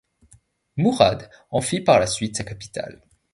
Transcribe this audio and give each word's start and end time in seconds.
Murad 0.77 1.29
en 1.51 1.61
fit 1.61 1.79
par 1.81 1.99
la 1.99 2.07
suite 2.07 2.35
sa 2.35 2.43
capitale. 2.43 3.03